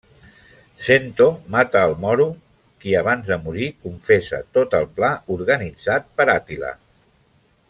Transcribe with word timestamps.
Sento 0.85 1.27
mata 1.55 1.83
el 1.89 1.93
Moro 2.05 2.25
qui 2.85 2.97
abans 3.03 3.31
de 3.33 3.39
morir 3.45 3.69
confessa 3.85 4.43
tot 4.59 4.77
el 4.81 4.91
pla 4.99 5.15
organitzat 5.39 6.13
per 6.19 6.33
Àtila. 6.39 6.79